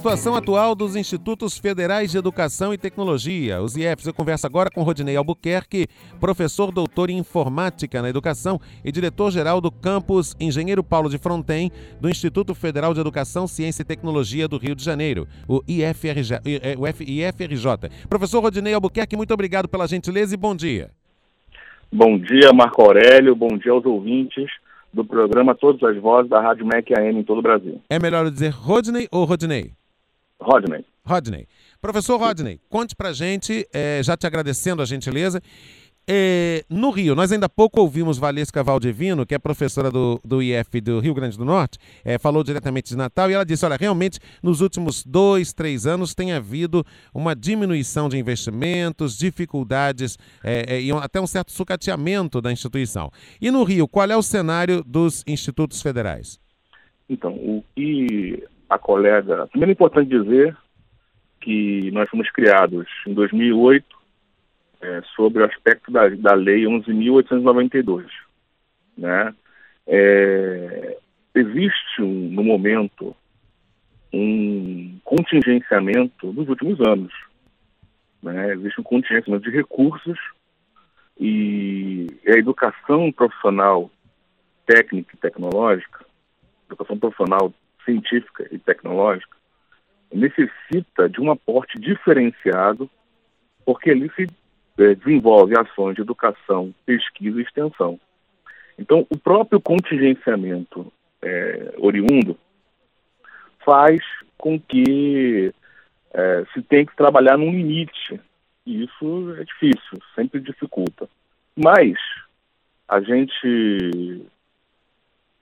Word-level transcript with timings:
situação 0.00 0.34
atual 0.34 0.74
dos 0.74 0.96
Institutos 0.96 1.58
Federais 1.58 2.10
de 2.10 2.16
Educação 2.16 2.72
e 2.72 2.78
Tecnologia, 2.78 3.60
os 3.60 3.76
IEFs. 3.76 4.06
Eu 4.06 4.14
converso 4.14 4.46
agora 4.46 4.70
com 4.70 4.82
Rodinei 4.82 5.14
Albuquerque, 5.14 5.88
professor 6.18 6.72
doutor 6.72 7.10
em 7.10 7.18
Informática 7.18 8.00
na 8.00 8.08
Educação 8.08 8.58
e 8.82 8.90
diretor-geral 8.90 9.60
do 9.60 9.70
campus 9.70 10.34
Engenheiro 10.40 10.82
Paulo 10.82 11.10
de 11.10 11.18
Fronten, 11.18 11.70
do 12.00 12.08
Instituto 12.08 12.54
Federal 12.54 12.94
de 12.94 13.00
Educação, 13.00 13.46
Ciência 13.46 13.82
e 13.82 13.84
Tecnologia 13.84 14.48
do 14.48 14.56
Rio 14.56 14.74
de 14.74 14.82
Janeiro, 14.82 15.28
o 15.46 15.60
IFRJ. 15.68 16.38
O 16.78 16.88
IFRJ. 16.88 17.90
Professor 18.08 18.40
Rodinei 18.40 18.72
Albuquerque, 18.72 19.18
muito 19.18 19.34
obrigado 19.34 19.68
pela 19.68 19.86
gentileza 19.86 20.34
e 20.34 20.38
bom 20.38 20.56
dia. 20.56 20.88
Bom 21.92 22.18
dia, 22.18 22.54
Marco 22.54 22.80
Aurélio, 22.80 23.36
bom 23.36 23.58
dia 23.58 23.72
aos 23.72 23.84
ouvintes 23.84 24.50
do 24.94 25.04
programa 25.04 25.54
Todas 25.54 25.82
as 25.82 26.00
Vozes 26.00 26.30
da 26.30 26.40
Rádio 26.40 26.64
MEC 26.64 26.98
AM 26.98 27.20
em 27.20 27.22
todo 27.22 27.40
o 27.40 27.42
Brasil. 27.42 27.82
É 27.90 27.98
melhor 27.98 28.30
dizer 28.30 28.48
Rodney 28.48 29.06
ou 29.12 29.26
Rodney? 29.26 29.78
Rodney. 30.40 30.84
Rodney. 31.04 31.46
Professor 31.80 32.18
Rodney, 32.18 32.60
conte 32.68 32.94
pra 32.94 33.12
gente, 33.12 33.66
é, 33.72 34.02
já 34.02 34.16
te 34.16 34.26
agradecendo 34.26 34.82
a 34.82 34.84
gentileza, 34.84 35.40
é, 36.12 36.64
no 36.68 36.90
Rio, 36.90 37.14
nós 37.14 37.30
ainda 37.30 37.46
há 37.46 37.48
pouco 37.48 37.80
ouvimos 37.80 38.18
Valesca 38.18 38.64
Valdivino, 38.64 39.24
que 39.24 39.32
é 39.32 39.38
professora 39.38 39.92
do, 39.92 40.20
do 40.24 40.42
IF 40.42 40.80
do 40.80 40.98
Rio 40.98 41.14
Grande 41.14 41.38
do 41.38 41.44
Norte, 41.44 41.78
é, 42.04 42.18
falou 42.18 42.42
diretamente 42.42 42.88
de 42.88 42.96
Natal 42.96 43.30
e 43.30 43.34
ela 43.34 43.44
disse: 43.44 43.64
olha, 43.64 43.76
realmente 43.78 44.18
nos 44.42 44.60
últimos 44.60 45.04
dois, 45.04 45.52
três 45.52 45.86
anos 45.86 46.12
tem 46.12 46.32
havido 46.32 46.84
uma 47.14 47.36
diminuição 47.36 48.08
de 48.08 48.18
investimentos, 48.18 49.16
dificuldades 49.16 50.18
é, 50.42 50.74
é 50.74 50.82
e 50.82 50.90
até 50.90 51.20
um 51.20 51.28
certo 51.28 51.52
sucateamento 51.52 52.40
da 52.40 52.50
instituição. 52.50 53.10
E 53.40 53.48
no 53.50 53.62
Rio, 53.62 53.86
qual 53.86 54.10
é 54.10 54.16
o 54.16 54.22
cenário 54.22 54.82
dos 54.84 55.22
institutos 55.28 55.80
federais? 55.80 56.40
Então, 57.08 57.34
o 57.34 57.62
que 57.76 58.42
a 58.70 58.78
colega. 58.78 59.48
Primeiro 59.48 59.72
é 59.72 59.74
importante 59.74 60.08
dizer 60.08 60.56
que 61.40 61.90
nós 61.90 62.08
fomos 62.08 62.30
criados 62.30 62.86
em 63.06 63.12
2008 63.12 63.84
é, 64.80 65.02
sobre 65.16 65.42
o 65.42 65.46
aspecto 65.46 65.90
da, 65.90 66.08
da 66.08 66.34
Lei 66.34 66.64
11.892. 66.64 68.06
Né? 68.96 69.34
É, 69.86 70.98
existe, 71.34 72.00
um, 72.00 72.30
no 72.30 72.44
momento, 72.44 73.14
um 74.12 74.98
contingenciamento 75.04 76.32
nos 76.32 76.48
últimos 76.48 76.80
anos. 76.80 77.12
Né? 78.22 78.52
Existe 78.52 78.80
um 78.80 78.84
contingenciamento 78.84 79.50
de 79.50 79.56
recursos 79.56 80.18
e 81.18 82.06
a 82.26 82.38
educação 82.38 83.10
profissional 83.10 83.90
técnica 84.64 85.10
e 85.14 85.18
tecnológica, 85.18 86.06
educação 86.68 86.96
profissional 86.96 87.52
científica 87.90 88.46
e 88.50 88.58
tecnológica, 88.58 89.36
necessita 90.12 91.08
de 91.08 91.20
um 91.20 91.30
aporte 91.30 91.78
diferenciado, 91.78 92.90
porque 93.64 93.90
ali 93.90 94.10
se 94.14 94.26
é, 94.78 94.94
desenvolve 94.94 95.58
ações 95.58 95.94
de 95.94 96.02
educação, 96.02 96.74
pesquisa 96.86 97.38
e 97.38 97.42
extensão. 97.42 97.98
Então, 98.78 99.06
o 99.10 99.18
próprio 99.18 99.60
contingenciamento 99.60 100.90
é, 101.22 101.74
oriundo 101.78 102.38
faz 103.64 104.00
com 104.38 104.58
que 104.58 105.52
é, 106.12 106.44
se 106.52 106.62
tenha 106.62 106.86
que 106.86 106.96
trabalhar 106.96 107.36
num 107.36 107.50
limite. 107.50 108.20
E 108.64 108.84
isso 108.84 109.34
é 109.38 109.44
difícil, 109.44 110.00
sempre 110.14 110.40
dificulta. 110.40 111.08
Mas 111.54 111.98
a 112.88 113.00
gente, 113.00 114.24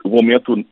o 0.04 0.08
momento, 0.08 0.64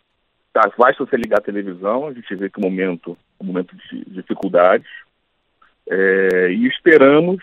tá, 0.57 0.73
basta 0.79 1.05
você 1.05 1.17
ligar 1.17 1.39
a 1.39 1.43
televisão, 1.43 2.07
a 2.07 2.13
gente 2.13 2.35
vê 2.35 2.49
que 2.49 2.59
o 2.59 2.63
momento 2.63 3.17
um 3.39 3.45
momento 3.45 3.77
de 3.77 4.05
dificuldades, 4.07 4.89
é, 5.89 6.51
e 6.51 6.67
esperamos 6.67 7.43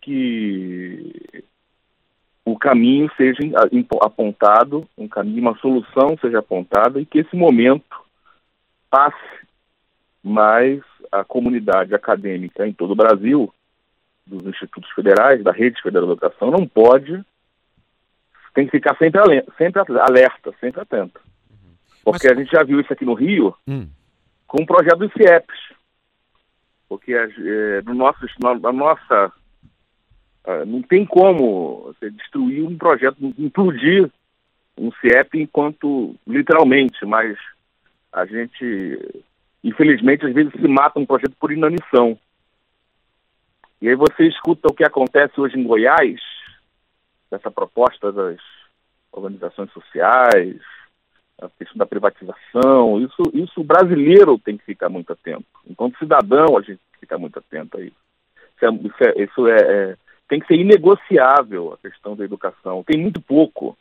que 0.00 1.42
o 2.44 2.58
caminho 2.58 3.10
seja 3.16 3.38
apontado, 4.02 4.86
um 4.96 5.08
caminho, 5.08 5.40
uma 5.40 5.56
solução 5.58 6.16
seja 6.20 6.40
apontada 6.40 7.00
e 7.00 7.06
que 7.06 7.20
esse 7.20 7.34
momento 7.34 7.96
passe, 8.90 9.16
mas 10.22 10.80
a 11.10 11.24
comunidade 11.24 11.94
acadêmica 11.94 12.66
em 12.66 12.72
todo 12.72 12.92
o 12.92 12.96
Brasil, 12.96 13.52
dos 14.26 14.44
institutos 14.46 14.90
federais, 14.90 15.42
da 15.42 15.52
rede 15.52 15.80
federal 15.82 16.06
de 16.06 16.12
educação, 16.12 16.50
não 16.50 16.66
pode, 16.66 17.24
tem 18.54 18.66
que 18.66 18.72
ficar 18.72 18.96
sempre, 18.96 19.20
alerta, 19.20 20.52
sempre 20.60 20.80
atenta. 20.80 21.20
Porque 22.04 22.28
mas... 22.28 22.36
a 22.36 22.40
gente 22.40 22.50
já 22.50 22.62
viu 22.62 22.80
isso 22.80 22.92
aqui 22.92 23.04
no 23.04 23.14
Rio 23.14 23.54
hum. 23.66 23.88
com 24.46 24.62
o 24.62 24.66
projeto 24.66 24.98
dos 24.98 25.12
CIEPs. 25.12 25.58
Porque 26.88 27.12
é, 27.14 27.82
no 27.82 27.94
nosso, 27.94 28.26
na 28.40 28.72
nossa 28.72 29.32
ah, 30.44 30.64
não 30.64 30.82
tem 30.82 31.04
como 31.04 31.82
você 31.84 32.10
destruir 32.10 32.64
um 32.64 32.76
projeto, 32.76 33.16
implodir 33.38 34.10
um 34.76 34.90
CIEP 34.92 35.40
enquanto, 35.40 36.16
literalmente, 36.26 37.04
mas 37.04 37.38
a 38.12 38.24
gente, 38.24 39.22
infelizmente, 39.62 40.26
às 40.26 40.32
vezes 40.32 40.52
se 40.52 40.66
mata 40.66 40.98
um 40.98 41.06
projeto 41.06 41.36
por 41.38 41.52
inanição. 41.52 42.18
E 43.80 43.88
aí 43.88 43.94
você 43.94 44.26
escuta 44.26 44.68
o 44.68 44.74
que 44.74 44.84
acontece 44.84 45.40
hoje 45.40 45.58
em 45.58 45.64
Goiás, 45.64 46.20
essa 47.30 47.50
proposta 47.50 48.10
das 48.10 48.40
organizações 49.12 49.70
sociais, 49.72 50.60
a 51.40 51.48
questão 51.58 51.78
da 51.78 51.86
privatização, 51.86 53.00
isso, 53.00 53.22
isso 53.32 53.60
o 53.60 53.64
brasileiro 53.64 54.38
tem 54.38 54.56
que 54.56 54.64
ficar 54.64 54.88
muito 54.88 55.12
atento. 55.12 55.44
Enquanto 55.68 55.98
cidadão, 55.98 56.56
a 56.56 56.60
gente 56.60 56.78
tem 56.78 56.92
que 56.94 57.00
ficar 57.00 57.18
muito 57.18 57.38
atento 57.38 57.78
a 57.78 57.80
isso. 57.80 57.96
Isso 58.56 58.66
é, 58.66 58.74
isso 58.74 59.04
é, 59.04 59.24
isso 59.24 59.48
é, 59.48 59.58
é 59.58 59.96
tem 60.28 60.38
que 60.38 60.46
ser 60.46 60.54
inegociável 60.54 61.72
a 61.72 61.78
questão 61.78 62.14
da 62.14 62.24
educação. 62.24 62.84
Tem 62.84 63.00
muito 63.00 63.20
pouco, 63.20 63.76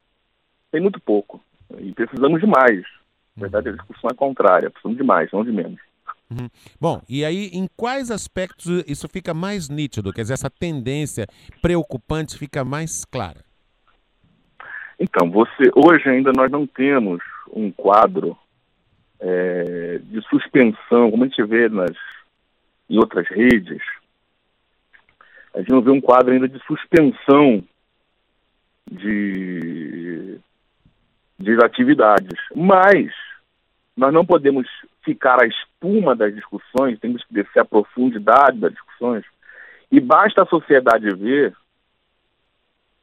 tem 0.72 0.81
muito 0.81 1.00
pouco. 1.00 1.40
E 1.78 1.94
precisamos 1.94 2.42
de 2.42 2.47
mais. 2.47 2.81
Na 3.38 3.42
verdade, 3.42 3.70
a 3.70 3.74
discussão 3.74 4.09
é 4.12 4.16
contrária, 4.16 4.70
precisamos 4.72 4.97
de 4.97 5.03
mais, 5.03 5.31
não 5.31 5.44
de 5.44 5.52
menos. 5.52 5.80
Uhum. 6.31 6.50
Bom, 6.80 7.02
e 7.08 7.24
aí 7.24 7.50
em 7.53 7.68
quais 7.76 8.09
aspectos 8.09 8.84
isso 8.88 9.08
fica 9.08 9.34
mais 9.34 9.70
nítido? 9.70 10.12
Quer 10.12 10.22
dizer, 10.22 10.34
essa 10.34 10.50
tendência 10.50 11.28
preocupante 11.62 12.38
fica 12.38 12.64
mais 12.64 13.06
clara? 13.06 13.44
Então, 15.00 15.30
você 15.31 15.72
hoje 15.76 16.09
ainda 16.09 16.31
nós 16.36 16.52
não 16.52 16.68
temos 16.68 17.22
um 17.53 17.71
quadro 17.71 18.37
é, 19.19 19.99
de 20.03 20.21
suspensão, 20.29 21.11
como 21.11 21.23
a 21.23 21.27
gente 21.27 21.43
vê 21.43 21.69
nas, 21.69 21.95
em 22.89 22.97
outras 22.97 23.27
redes, 23.27 23.81
a 25.53 25.59
gente 25.59 25.71
não 25.71 25.81
vê 25.81 25.91
um 25.91 26.01
quadro 26.01 26.31
ainda 26.31 26.47
de 26.47 26.59
suspensão 26.65 27.63
de, 28.89 30.39
de 31.37 31.63
atividades. 31.63 32.39
Mas 32.55 33.11
nós 33.95 34.13
não 34.13 34.25
podemos 34.25 34.67
ficar 35.03 35.41
à 35.43 35.47
espuma 35.47 36.16
das 36.16 36.33
discussões, 36.33 36.99
temos 36.99 37.23
que 37.23 37.33
descer 37.33 37.59
a 37.59 37.66
profundidade 37.66 38.59
das 38.59 38.71
discussões. 38.71 39.25
E 39.91 39.99
basta 39.99 40.43
a 40.43 40.47
sociedade 40.47 41.13
ver 41.16 41.53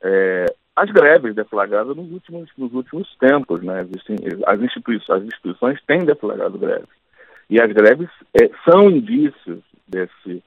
é, 0.03 0.47
as 0.77 0.91
greves 0.91 1.35
deflagradas 1.35 1.97
nos 1.97 2.13
últimos, 2.13 2.51
nos 2.57 2.73
últimos 2.75 3.17
tempos. 3.17 3.63
Né? 3.63 3.81
Existem, 3.83 4.17
as, 4.47 4.61
instituições, 4.61 5.23
as 5.23 5.27
instituições 5.27 5.83
têm 5.87 6.05
deflagrado 6.05 6.59
greves. 6.59 6.89
E 7.49 7.59
as 7.61 7.73
greves 7.73 8.11
é, 8.35 8.51
são 8.69 8.91
indícios 8.91 9.63
desse, 9.89 10.43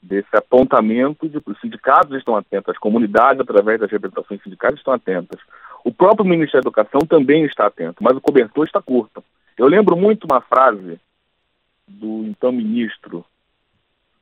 desse 0.00 0.36
apontamento 0.36 1.28
de 1.28 1.42
os 1.44 1.60
sindicatos 1.60 2.16
estão 2.16 2.36
atentos, 2.36 2.70
as 2.70 2.78
comunidades, 2.78 3.40
através 3.40 3.80
das 3.80 3.90
representações 3.90 4.40
sindicais, 4.42 4.74
estão 4.74 4.94
atentas. 4.94 5.40
O 5.84 5.92
próprio 5.92 6.24
Ministério 6.24 6.62
da 6.62 6.68
Educação 6.68 7.00
também 7.00 7.44
está 7.44 7.66
atento, 7.66 8.02
mas 8.04 8.16
o 8.16 8.20
cobertor 8.20 8.64
está 8.64 8.80
curto. 8.80 9.24
Eu 9.58 9.66
lembro 9.66 9.96
muito 9.96 10.26
uma 10.30 10.40
frase 10.40 11.00
do 11.88 12.24
então 12.26 12.52
ministro 12.52 13.24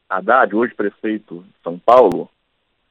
Haddad, 0.09 0.55
hoje 0.55 0.75
prefeito 0.75 1.41
de 1.41 1.62
São 1.62 1.79
Paulo, 1.79 2.31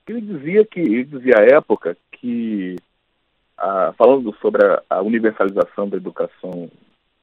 que 0.06 0.14
ele 0.14 0.22
dizia 0.22 0.66
que, 0.66 0.80
ele 0.80 1.04
dizia 1.04 1.40
à 1.40 1.44
época 1.44 1.98
que, 2.20 2.76
ah, 3.58 3.94
falando 3.98 4.36
sobre 4.42 4.66
a, 4.66 4.82
a, 4.90 5.02
universalização 5.02 5.88
da 5.90 5.98
educação, 5.98 6.70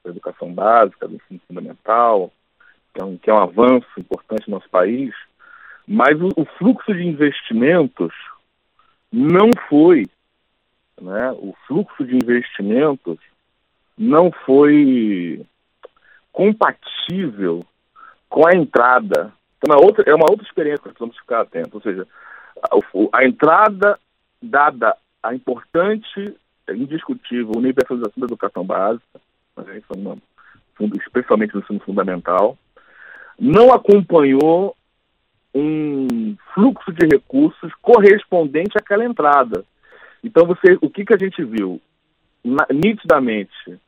da 0.03 0.11
educação 0.11 0.53
básica, 0.53 1.07
do 1.07 1.15
ensino 1.15 1.39
fundamental, 1.47 2.31
que 2.93 3.01
é 3.01 3.05
um, 3.05 3.17
que 3.17 3.29
é 3.29 3.33
um 3.33 3.39
avanço 3.39 3.87
importante 3.97 4.49
no 4.49 4.57
nosso 4.57 4.69
país, 4.69 5.13
mas 5.87 6.19
o, 6.19 6.29
o 6.35 6.45
fluxo 6.57 6.93
de 6.93 7.05
investimentos 7.05 8.13
não 9.11 9.51
foi, 9.69 10.05
né, 11.01 11.31
o 11.33 11.55
fluxo 11.67 12.03
de 12.05 12.15
investimentos 12.15 13.17
não 13.97 14.31
foi 14.45 15.45
compatível 16.31 17.65
com 18.29 18.47
a 18.47 18.55
entrada. 18.55 19.33
Então, 19.57 19.75
é, 19.75 19.83
outra, 19.83 20.03
é 20.07 20.13
uma 20.13 20.29
outra 20.29 20.45
experiência 20.45 20.83
que 20.83 20.89
precisamos 20.89 21.17
ficar 21.17 21.41
atentos. 21.41 21.73
Ou 21.73 21.81
seja, 21.81 22.07
a, 22.61 23.17
a 23.17 23.25
entrada 23.25 23.97
dada 24.41 24.95
a 25.21 25.33
importante, 25.33 26.35
indiscutível 26.69 27.51
universalização 27.55 28.19
da 28.21 28.25
educação 28.25 28.63
básica, 28.63 29.19
né, 29.57 29.81
especialmente 30.99 31.53
no 31.53 31.61
ensino 31.61 31.79
fundamental, 31.79 32.57
não 33.39 33.73
acompanhou 33.73 34.75
um 35.53 36.35
fluxo 36.53 36.91
de 36.91 37.07
recursos 37.07 37.71
correspondente 37.81 38.77
àquela 38.77 39.05
entrada. 39.05 39.63
Então, 40.23 40.45
você, 40.45 40.77
o 40.81 40.89
que, 40.89 41.05
que 41.05 41.13
a 41.13 41.17
gente 41.17 41.43
viu? 41.43 41.81
Na, 42.43 42.65
nitidamente, 42.71 43.79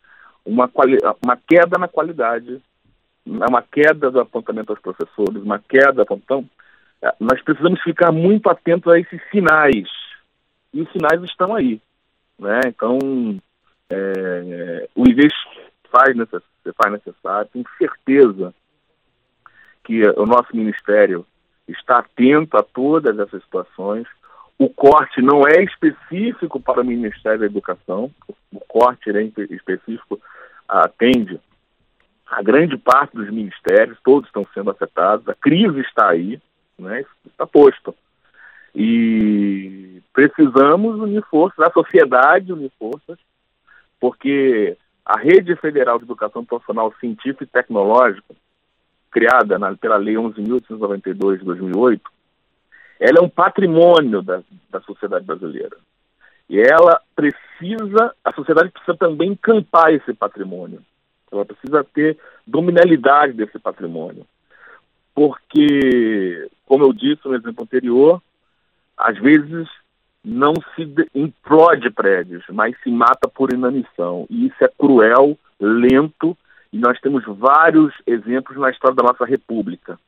uma, 0.46 0.68
quali, 0.68 0.98
uma 1.24 1.38
queda 1.38 1.78
na 1.78 1.88
qualidade, 1.88 2.62
uma 3.26 3.62
queda 3.62 4.10
do 4.10 4.20
apontamento 4.20 4.72
aos 4.72 4.82
professores, 4.82 5.44
uma 5.44 5.60
queda. 5.60 6.06
Então, 6.12 6.46
é, 7.02 7.14
nós 7.20 7.42
precisamos 7.42 7.82
ficar 7.82 8.12
muito 8.12 8.50
atentos 8.50 8.92
a 8.92 9.00
esses 9.00 9.22
sinais. 9.30 9.88
E 10.74 10.82
os 10.82 10.92
sinais 10.92 11.22
estão 11.24 11.56
aí. 11.56 11.82
Né? 12.38 12.62
Então, 12.68 12.98
é, 13.90 14.88
o 14.96 15.08
IVES 15.08 15.34
faz, 15.92 16.16
necess, 16.16 16.44
faz 16.76 16.92
necessário, 16.92 17.50
tenho 17.52 17.66
certeza 17.78 18.54
que 19.84 20.08
o 20.10 20.26
nosso 20.26 20.56
Ministério 20.56 21.26
está 21.68 22.00
atento 22.00 22.58
a 22.58 22.64
todas 22.64 23.18
essas 23.18 23.44
situações. 23.44 24.08
O 24.58 24.70
corte 24.70 25.22
não 25.22 25.48
é 25.48 25.64
específico 25.64 26.60
para 26.60 26.82
o 26.82 26.86
Ministério 26.86 27.40
da 27.40 27.46
Educação, 27.46 28.12
o 28.52 28.60
corte 28.68 29.10
é 29.10 29.22
específico, 29.54 30.20
atende 30.68 31.40
a 32.28 32.44
grande 32.44 32.78
parte 32.78 33.16
dos 33.16 33.30
ministérios, 33.30 33.98
todos 34.04 34.28
estão 34.28 34.46
sendo 34.54 34.70
afetados, 34.70 35.28
a 35.28 35.34
crise 35.34 35.80
está 35.82 36.10
aí, 36.10 36.40
né, 36.78 37.04
está 37.26 37.48
posto. 37.48 37.96
E 38.76 39.49
precisamos 40.28 41.00
unir 41.00 41.24
forças, 41.30 41.60
a 41.60 41.72
sociedade 41.72 42.52
unir 42.52 42.72
forças, 42.78 43.18
porque 44.00 44.76
a 45.06 45.18
Rede 45.18 45.56
Federal 45.56 45.98
de 45.98 46.06
Educação 46.06 46.44
Profissional 46.44 46.94
Científica 47.00 47.44
e 47.44 47.48
Tecnológica, 47.48 48.36
criada 49.12 49.58
na, 49.58 49.76
pela 49.76 49.98
Lei 49.98 50.16
11.892 50.16 51.40
de 51.40 51.46
2008, 51.46 52.12
ela 53.00 53.20
é 53.20 53.22
um 53.22 53.30
patrimônio 53.30 54.22
da, 54.22 54.42
da 54.70 54.82
sociedade 54.82 55.26
brasileira. 55.26 55.78
E 56.50 56.60
ela 56.60 57.02
precisa, 57.16 58.14
a 58.24 58.34
sociedade 58.34 58.70
precisa 58.70 58.98
também 58.98 59.32
encampar 59.32 59.94
esse 59.94 60.14
patrimônio. 60.14 60.82
Ela 61.32 61.46
precisa 61.46 61.84
ter 61.84 62.18
dominalidade 62.46 63.34
desse 63.34 63.58
patrimônio. 63.60 64.26
Porque, 65.14 66.50
como 66.66 66.84
eu 66.84 66.94
disse 66.94 67.22
no 67.26 67.36
exemplo 67.36 67.64
anterior, 67.64 68.22
às 68.98 69.18
vezes 69.18 69.68
não 70.24 70.54
se 70.76 70.94
implode 71.16 71.90
prédios, 71.92 72.44
mas 72.50 72.76
se 72.82 72.90
mata 72.90 73.28
por 73.28 73.54
inanição. 73.54 74.26
E 74.30 74.48
isso 74.48 74.64
é 74.64 74.68
cruel, 74.68 75.38
lento, 75.60 76.38
e 76.72 76.78
nós 76.78 77.00
temos 77.00 77.24
vários 77.26 77.94
exemplos 78.06 78.58
na 78.58 78.70
história 78.70 78.96
da 78.96 79.04
nossa 79.04 79.26
República. 79.26 80.00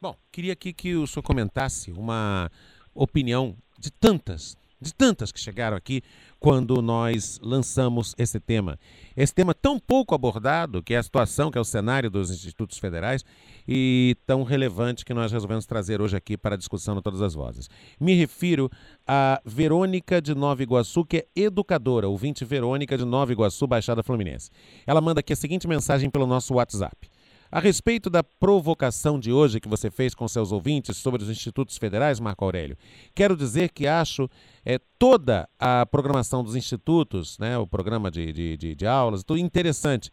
Bom, 0.00 0.16
queria 0.32 0.52
aqui 0.52 0.72
que 0.72 0.94
o 0.94 1.06
senhor 1.06 1.22
comentasse 1.22 1.92
uma 1.92 2.50
opinião 2.94 3.56
de 3.78 3.92
tantas, 3.92 4.56
de 4.80 4.94
tantas 4.94 5.32
que 5.32 5.40
chegaram 5.40 5.76
aqui 5.76 6.02
quando 6.38 6.80
nós 6.80 7.38
lançamos 7.42 8.14
esse 8.16 8.38
tema. 8.38 8.78
Esse 9.16 9.34
tema 9.34 9.52
tão 9.52 9.78
pouco 9.78 10.14
abordado, 10.14 10.82
que 10.82 10.94
é 10.94 10.98
a 10.98 11.02
situação, 11.02 11.50
que 11.50 11.58
é 11.58 11.60
o 11.60 11.64
cenário 11.64 12.10
dos 12.10 12.30
institutos 12.30 12.78
federais, 12.78 13.24
e 13.66 14.16
tão 14.26 14.42
relevante 14.44 15.04
que 15.04 15.12
nós 15.12 15.32
resolvemos 15.32 15.66
trazer 15.66 16.00
hoje 16.00 16.16
aqui 16.16 16.36
para 16.36 16.54
a 16.54 16.58
discussão 16.58 16.94
de 16.94 17.02
todas 17.02 17.20
as 17.20 17.34
vozes. 17.34 17.68
Me 18.00 18.14
refiro 18.14 18.70
a 19.06 19.40
Verônica 19.44 20.22
de 20.22 20.34
Nova 20.34 20.62
Iguaçu, 20.62 21.04
que 21.04 21.18
é 21.18 21.26
educadora, 21.34 22.08
ouvinte 22.08 22.44
Verônica 22.44 22.96
de 22.96 23.04
Nova 23.04 23.32
Iguaçu, 23.32 23.66
Baixada 23.66 24.02
Fluminense. 24.02 24.50
Ela 24.86 25.00
manda 25.00 25.20
aqui 25.20 25.32
a 25.32 25.36
seguinte 25.36 25.66
mensagem 25.66 26.08
pelo 26.08 26.26
nosso 26.26 26.54
WhatsApp. 26.54 27.10
A 27.50 27.60
respeito 27.60 28.10
da 28.10 28.22
provocação 28.22 29.18
de 29.18 29.32
hoje 29.32 29.58
que 29.58 29.68
você 29.68 29.90
fez 29.90 30.14
com 30.14 30.28
seus 30.28 30.52
ouvintes 30.52 30.98
sobre 30.98 31.22
os 31.22 31.30
institutos 31.30 31.78
federais, 31.78 32.20
Marco 32.20 32.44
Aurélio, 32.44 32.76
quero 33.14 33.34
dizer 33.34 33.70
que 33.70 33.86
acho 33.86 34.28
é, 34.66 34.78
toda 34.98 35.48
a 35.58 35.86
programação 35.86 36.44
dos 36.44 36.54
institutos, 36.54 37.38
né, 37.38 37.56
o 37.56 37.66
programa 37.66 38.10
de, 38.10 38.34
de, 38.34 38.56
de, 38.58 38.74
de 38.74 38.86
aulas, 38.86 39.24
tudo 39.24 39.40
interessante, 39.40 40.10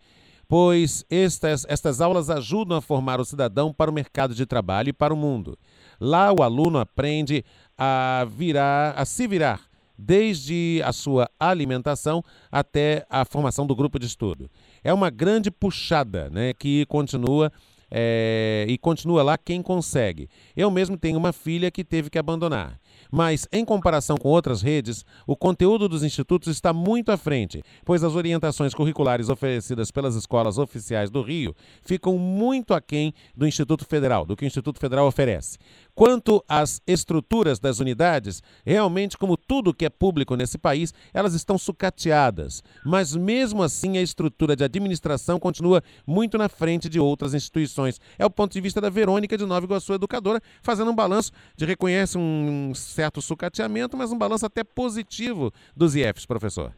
pois 0.48 1.04
estas, 1.10 1.66
estas 1.68 2.00
aulas 2.00 2.30
ajudam 2.30 2.78
a 2.78 2.82
formar 2.82 3.20
o 3.20 3.26
cidadão 3.26 3.74
para 3.74 3.92
o 3.92 3.94
mercado 3.94 4.34
de 4.34 4.46
trabalho 4.46 4.88
e 4.90 4.94
para 4.94 5.14
o 5.14 5.18
mundo. 5.18 5.60
Lá 6.00 6.32
o 6.32 6.42
aluno 6.42 6.80
aprende 6.80 7.44
a 7.78 8.26
virar, 8.30 8.94
a 8.96 9.04
se 9.04 9.28
virar 9.28 9.60
desde 9.98 10.82
a 10.84 10.92
sua 10.92 11.30
alimentação 11.40 12.24
até 12.52 13.06
a 13.10 13.26
formação 13.26 13.66
do 13.66 13.76
grupo 13.76 13.98
de 14.00 14.06
estudo. 14.06 14.50
É 14.86 14.94
uma 14.94 15.10
grande 15.10 15.50
puxada 15.50 16.30
né, 16.30 16.54
que 16.54 16.86
continua 16.86 17.52
é, 17.90 18.66
e 18.70 18.78
continua 18.78 19.24
lá 19.24 19.36
quem 19.36 19.62
consegue. 19.62 20.30
Eu 20.56 20.70
mesmo 20.70 20.96
tenho 20.96 21.18
uma 21.18 21.34
filha 21.34 21.72
que 21.72 21.84
teve 21.84 22.08
que 22.10 22.20
abandonar. 22.20 22.80
Mas, 23.12 23.48
em 23.52 23.64
comparação 23.64 24.16
com 24.18 24.30
outras 24.30 24.62
redes, 24.62 25.06
o 25.26 25.36
conteúdo 25.36 25.90
dos 25.90 26.04
institutos 26.04 26.50
está 26.50 26.72
muito 26.72 27.12
à 27.12 27.18
frente, 27.18 27.64
pois 27.84 28.04
as 28.04 28.14
orientações 28.14 28.74
curriculares 28.74 29.30
oferecidas 29.30 29.90
pelas 29.90 30.16
escolas 30.16 30.58
oficiais 30.58 31.10
do 31.10 31.22
Rio 31.22 31.56
ficam 31.82 32.18
muito 32.18 32.74
aquém 32.74 33.14
do 33.36 33.48
Instituto 33.48 33.86
Federal, 33.86 34.26
do 34.26 34.36
que 34.36 34.46
o 34.46 34.48
Instituto 34.48 34.80
Federal 34.80 35.08
oferece. 35.08 35.58
Quanto 35.96 36.44
às 36.48 36.82
estruturas 36.86 37.58
das 37.58 37.80
unidades, 37.80 38.44
realmente, 38.66 39.18
como 39.18 39.38
tudo 39.38 39.74
que 39.74 39.86
é 39.86 39.90
público 39.90 40.36
nesse 40.36 40.58
país, 40.58 40.94
elas 41.14 41.34
estão 41.34 41.58
sucateadas. 41.58 42.62
Mas, 42.86 43.16
mesmo 43.16 43.64
assim, 43.64 43.98
a 43.98 44.02
estrutura 44.02 44.58
de 44.58 44.64
administração 44.66 45.40
continua 45.40 45.82
muito 46.06 46.38
na 46.38 46.50
frente 46.50 46.90
de 46.90 47.00
outras 47.00 47.34
instituições. 47.34 48.02
É 48.20 48.26
o 48.26 48.30
ponto 48.30 48.52
de 48.52 48.60
vista 48.60 48.82
da 48.82 48.90
Verônica 48.90 49.38
de 49.38 49.46
Nova 49.46 49.66
Iguaçu, 49.66 49.94
educadora, 49.94 50.42
fazendo 50.62 50.92
um 50.92 50.96
balanço 50.96 51.32
de 51.56 51.66
reconhece 51.66 52.18
um 52.18 52.74
certo 52.76 53.22
sucateamento, 53.22 53.96
mas 53.96 54.12
um 54.12 54.18
balanço 54.18 54.46
até 54.46 54.66
positivo 54.66 55.54
dos 55.74 55.96
IFs, 55.96 56.26
professor. 56.26 56.74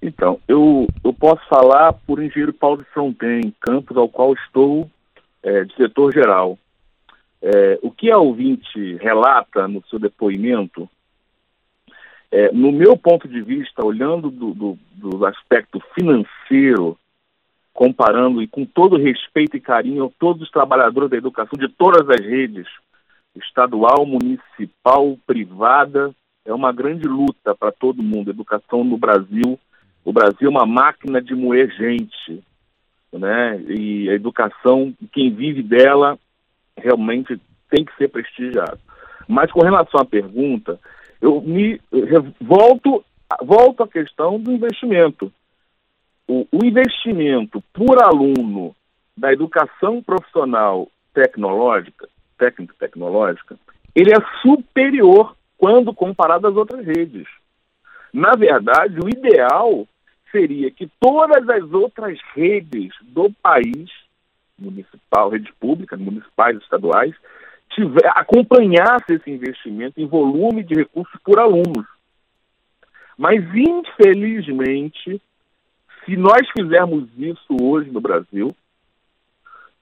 Então, 0.00 0.40
eu, 0.48 0.88
eu 1.04 1.12
posso 1.12 1.46
falar 1.48 1.92
por 1.92 2.20
engenheiro 2.20 2.52
Paulo 2.52 2.78
de 2.78 2.84
Fronten, 2.90 3.54
campus 3.60 3.96
ao 3.96 4.08
qual 4.08 4.32
estou 4.32 4.90
é, 5.42 5.64
diretor-geral. 5.64 6.58
É, 7.42 7.78
o 7.82 7.90
que 7.90 8.10
a 8.10 8.18
ouvinte 8.18 8.96
relata 8.96 9.66
no 9.66 9.82
seu 9.88 9.98
depoimento, 9.98 10.88
é, 12.30 12.52
no 12.52 12.70
meu 12.70 12.96
ponto 12.96 13.26
de 13.26 13.42
vista, 13.42 13.84
olhando 13.84 14.30
do, 14.30 14.54
do, 14.54 14.78
do, 14.94 15.26
aspecto 15.26 15.80
financeiro, 15.92 16.96
comparando 17.74 18.40
e 18.40 18.46
com 18.46 18.64
todo 18.64 18.96
respeito 18.96 19.56
e 19.56 19.60
carinho 19.60 20.04
a 20.06 20.10
todos 20.18 20.42
os 20.42 20.50
trabalhadores 20.50 21.10
da 21.10 21.16
educação 21.16 21.58
de 21.58 21.68
todas 21.68 22.08
as 22.08 22.24
redes, 22.24 22.66
estadual, 23.34 24.06
municipal, 24.06 25.18
privada, 25.26 26.14
é 26.44 26.52
uma 26.52 26.72
grande 26.72 27.08
luta 27.08 27.54
para 27.54 27.72
todo 27.72 28.02
mundo. 28.02 28.30
Educação 28.30 28.84
no 28.84 28.96
Brasil, 28.96 29.58
o 30.04 30.12
Brasil 30.12 30.48
é 30.48 30.50
uma 30.50 30.66
máquina 30.66 31.20
de 31.20 31.34
moer 31.34 31.70
gente, 31.76 32.42
né? 33.12 33.60
E 33.68 34.08
a 34.10 34.14
educação, 34.14 34.94
quem 35.12 35.32
vive 35.32 35.62
dela, 35.62 36.18
realmente 36.76 37.40
tem 37.70 37.84
que 37.84 37.96
ser 37.96 38.08
prestigiado. 38.08 38.78
Mas 39.28 39.50
com 39.50 39.60
relação 39.60 40.00
à 40.00 40.04
pergunta, 40.04 40.78
eu 41.20 41.40
me 41.40 41.80
volto, 42.40 43.04
volto 43.42 43.82
à 43.82 43.88
questão 43.88 44.38
do 44.38 44.52
investimento. 44.52 45.32
O, 46.28 46.46
o 46.52 46.64
investimento 46.64 47.62
por 47.72 48.02
aluno 48.02 48.74
da 49.16 49.32
educação 49.32 50.02
profissional 50.02 50.88
tecnológica, 51.14 52.08
técnica 52.38 52.74
tecnológica, 52.78 53.56
ele 53.94 54.10
é 54.12 54.40
superior 54.40 55.36
quando 55.58 55.94
comparado 55.94 56.48
às 56.48 56.56
outras 56.56 56.84
redes. 56.84 57.26
Na 58.12 58.32
verdade, 58.32 58.98
o 58.98 59.08
ideal 59.08 59.86
seria 60.30 60.70
que 60.70 60.90
todas 60.98 61.48
as 61.48 61.72
outras 61.72 62.18
redes 62.34 62.90
do 63.02 63.30
país 63.42 63.90
municipal, 64.58 65.30
rede 65.30 65.52
pública, 65.58 65.96
municipais, 65.96 66.56
estaduais, 66.58 67.14
tiver, 67.70 68.06
acompanhasse 68.14 69.14
esse 69.14 69.30
investimento 69.30 70.00
em 70.00 70.06
volume 70.06 70.62
de 70.62 70.74
recursos 70.74 71.18
por 71.24 71.38
alunos. 71.38 71.86
Mas, 73.16 73.42
infelizmente, 73.54 75.20
se 76.04 76.16
nós 76.16 76.48
fizermos 76.56 77.08
isso 77.16 77.56
hoje 77.60 77.90
no 77.90 78.00
Brasil, 78.00 78.54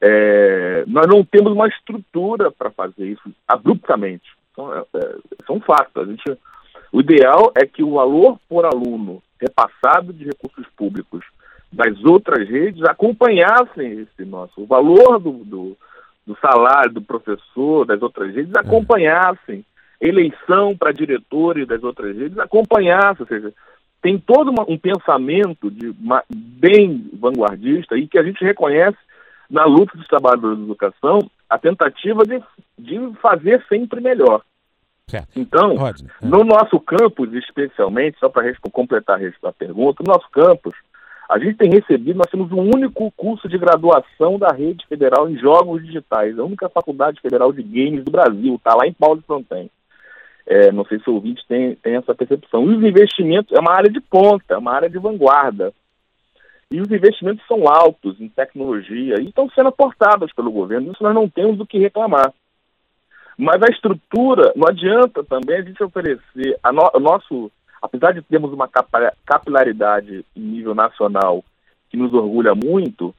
é, 0.00 0.84
nós 0.86 1.06
não 1.06 1.24
temos 1.24 1.52
uma 1.52 1.68
estrutura 1.68 2.50
para 2.50 2.70
fazer 2.70 3.06
isso 3.06 3.30
abruptamente. 3.46 4.30
Então, 4.50 4.74
é, 4.74 4.78
é, 4.94 4.98
é. 4.98 6.00
A 6.00 6.04
gente, 6.04 6.38
o 6.92 7.00
ideal 7.00 7.52
é 7.54 7.66
que 7.66 7.82
o 7.82 7.92
valor 7.92 8.38
por 8.48 8.64
aluno 8.64 9.22
repassado 9.40 10.12
de 10.12 10.24
recursos 10.24 10.66
públicos 10.76 11.24
das 11.72 12.02
outras 12.04 12.48
redes 12.48 12.82
acompanhassem 12.84 14.00
esse 14.00 14.24
nosso. 14.24 14.62
O 14.62 14.66
valor 14.66 15.18
do, 15.20 15.32
do, 15.44 15.76
do 16.26 16.36
salário 16.40 16.92
do 16.92 17.02
professor 17.02 17.86
das 17.86 18.02
outras 18.02 18.34
redes 18.34 18.54
é. 18.54 18.58
acompanhassem. 18.58 19.64
Eleição 20.00 20.76
para 20.76 20.92
diretores 20.92 21.66
das 21.66 21.82
outras 21.82 22.16
redes 22.16 22.38
acompanhassem. 22.38 23.20
Ou 23.20 23.26
seja, 23.26 23.52
tem 24.02 24.18
todo 24.18 24.50
uma, 24.50 24.64
um 24.66 24.78
pensamento 24.78 25.70
de 25.70 25.88
uma, 26.00 26.24
bem 26.28 27.08
vanguardista 27.12 27.96
e 27.96 28.08
que 28.08 28.18
a 28.18 28.22
gente 28.22 28.42
reconhece 28.42 28.98
na 29.48 29.64
luta 29.64 29.96
dos 29.96 30.06
trabalhadores 30.06 30.58
de 30.58 30.64
educação, 30.64 31.18
a 31.48 31.58
tentativa 31.58 32.24
de, 32.24 32.40
de 32.78 33.12
fazer 33.20 33.64
sempre 33.68 34.00
melhor. 34.00 34.42
Certo. 35.08 35.28
Então, 35.34 35.74
Rodney, 35.74 36.08
é. 36.22 36.26
no 36.26 36.44
nosso 36.44 36.78
campus, 36.78 37.32
especialmente, 37.34 38.18
só 38.20 38.28
para 38.28 38.54
completar 38.70 39.20
a 39.42 39.52
pergunta, 39.52 40.04
no 40.04 40.12
nosso 40.12 40.30
campus, 40.30 40.72
a 41.30 41.38
gente 41.38 41.56
tem 41.56 41.70
recebido, 41.70 42.18
nós 42.18 42.30
temos 42.30 42.50
o 42.50 42.56
um 42.56 42.70
único 42.74 43.08
curso 43.12 43.48
de 43.48 43.56
graduação 43.56 44.36
da 44.36 44.48
rede 44.48 44.84
federal 44.88 45.30
em 45.30 45.38
jogos 45.38 45.80
digitais, 45.80 46.36
a 46.36 46.42
única 46.42 46.68
faculdade 46.68 47.20
federal 47.20 47.52
de 47.52 47.62
games 47.62 48.04
do 48.04 48.10
Brasil, 48.10 48.56
está 48.56 48.74
lá 48.74 48.84
em 48.84 48.92
Paulo 48.92 49.20
de 49.20 49.26
Fronten. 49.26 49.70
É, 50.44 50.72
não 50.72 50.84
sei 50.84 50.98
se 50.98 51.08
o 51.08 51.14
ouvinte 51.14 51.46
tem, 51.46 51.76
tem 51.76 51.94
essa 51.94 52.12
percepção. 52.16 52.64
E 52.64 52.74
os 52.74 52.82
investimentos, 52.82 53.56
é 53.56 53.60
uma 53.60 53.72
área 53.72 53.88
de 53.88 54.00
ponta, 54.00 54.54
é 54.54 54.58
uma 54.58 54.74
área 54.74 54.90
de 54.90 54.98
vanguarda. 54.98 55.72
E 56.68 56.80
os 56.80 56.90
investimentos 56.90 57.46
são 57.46 57.68
altos 57.68 58.20
em 58.20 58.28
tecnologia 58.28 59.14
e 59.20 59.28
estão 59.28 59.48
sendo 59.50 59.68
aportados 59.68 60.32
pelo 60.32 60.50
governo. 60.50 60.90
Isso 60.90 61.02
nós 61.02 61.14
não 61.14 61.28
temos 61.28 61.56
do 61.58 61.66
que 61.66 61.78
reclamar. 61.78 62.32
Mas 63.38 63.62
a 63.62 63.72
estrutura, 63.72 64.52
não 64.56 64.68
adianta 64.68 65.22
também 65.22 65.58
a 65.58 65.62
gente 65.62 65.82
oferecer 65.82 66.58
a 66.60 66.72
no, 66.72 66.90
o 66.92 66.98
nosso, 66.98 67.52
apesar 67.80 68.12
de 68.12 68.22
termos 68.22 68.52
uma 68.52 68.68
capilaridade 69.24 70.24
em 70.36 70.40
nível 70.40 70.74
nacional 70.74 71.44
que 71.88 71.96
nos 71.96 72.12
orgulha 72.12 72.54
muito, 72.54 73.14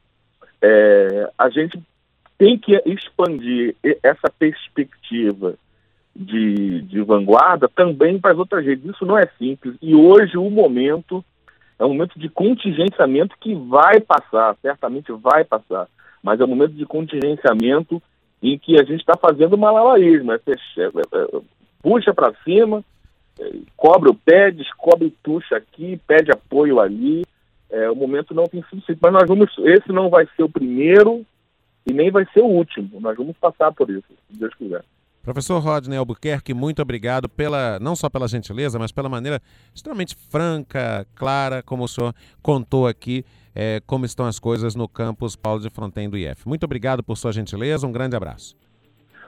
é, 0.61 1.29
a 1.37 1.49
gente 1.49 1.81
tem 2.37 2.57
que 2.57 2.75
expandir 2.85 3.75
essa 4.01 4.29
perspectiva 4.37 5.55
de, 6.15 6.81
de 6.81 7.01
vanguarda 7.01 7.69
também 7.69 8.19
para 8.19 8.31
as 8.31 8.37
outras 8.37 8.65
redes. 8.65 8.85
Isso 8.89 9.05
não 9.05 9.17
é 9.17 9.27
simples. 9.37 9.75
E 9.81 9.95
hoje 9.95 10.37
o 10.37 10.49
momento 10.49 11.23
é 11.77 11.85
um 11.85 11.89
momento 11.89 12.19
de 12.19 12.29
contingenciamento 12.29 13.35
que 13.39 13.55
vai 13.55 13.99
passar, 13.99 14.55
certamente 14.61 15.11
vai 15.11 15.43
passar, 15.43 15.87
mas 16.21 16.39
é 16.39 16.43
um 16.43 16.47
momento 16.47 16.73
de 16.73 16.85
contingenciamento 16.85 18.01
em 18.41 18.57
que 18.57 18.79
a 18.79 18.83
gente 18.83 18.99
está 18.99 19.17
fazendo 19.17 19.57
malabarismo, 19.57 20.31
é, 20.31 20.35
é, 20.35 20.83
é, 20.83 21.41
puxa 21.81 22.13
para 22.13 22.33
cima, 22.43 22.79
é, 22.79 22.85
cobra 23.75 24.09
o 24.09 24.15
pé, 24.15 24.51
descobre 24.51 25.13
tuxa 25.23 25.55
aqui, 25.55 25.99
pede 26.07 26.31
apoio 26.31 26.79
ali. 26.79 27.23
É, 27.69 27.89
o 27.89 27.95
momento 27.95 28.33
não 28.33 28.47
tem 28.47 28.63
sido 28.69 28.83
mas 29.01 29.13
nós 29.13 29.27
vamos, 29.27 29.49
esse 29.59 29.91
não 29.91 30.09
vai 30.09 30.27
ser 30.35 30.43
o 30.43 30.49
primeiro 30.49 31.25
e 31.87 31.93
nem 31.93 32.11
vai 32.11 32.25
ser 32.33 32.41
o 32.41 32.47
último. 32.47 32.99
Nós 32.99 33.15
vamos 33.15 33.37
passar 33.37 33.71
por 33.71 33.89
isso, 33.89 34.03
se 34.29 34.37
Deus 34.37 34.53
quiser. 34.55 34.83
Professor 35.23 35.59
Rodney 35.59 35.97
Albuquerque, 35.97 36.53
muito 36.53 36.81
obrigado 36.81 37.29
pela 37.29 37.79
não 37.79 37.95
só 37.95 38.09
pela 38.09 38.27
gentileza, 38.27 38.79
mas 38.79 38.91
pela 38.91 39.07
maneira 39.07 39.39
extremamente 39.73 40.15
franca, 40.15 41.05
clara, 41.15 41.61
como 41.61 41.83
o 41.83 41.87
senhor 41.87 42.13
contou 42.41 42.87
aqui 42.87 43.23
é, 43.55 43.81
como 43.85 44.05
estão 44.05 44.25
as 44.25 44.39
coisas 44.39 44.75
no 44.75 44.87
campus 44.87 45.35
Paulo 45.35 45.61
de 45.61 45.69
Fronten 45.69 46.09
do 46.09 46.17
IF. 46.17 46.47
Muito 46.47 46.63
obrigado 46.63 47.03
por 47.03 47.17
sua 47.17 47.31
gentileza, 47.31 47.85
um 47.85 47.91
grande 47.91 48.15
abraço. 48.15 48.55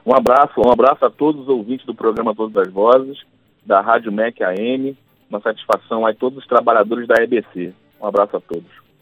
Um 0.04 0.14
abraço, 0.14 0.60
um 0.60 0.70
abraço 0.70 1.04
a 1.04 1.10
todos 1.10 1.42
os 1.42 1.48
ouvintes 1.48 1.86
do 1.86 1.94
programa 1.94 2.34
Todas 2.34 2.56
as 2.56 2.72
Vozes, 2.72 3.24
da 3.64 3.80
Rádio 3.80 4.12
MEC 4.12 4.42
AM, 4.42 4.96
uma 5.28 5.40
satisfação 5.40 6.06
a 6.06 6.14
todos 6.14 6.38
os 6.38 6.46
trabalhadores 6.46 7.08
da 7.08 7.22
EBC. 7.22 7.72
Um 8.00 8.06
abraço 8.06 8.36
a 8.36 8.40
todos. 8.40 8.83